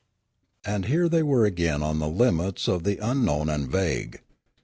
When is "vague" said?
3.67-4.21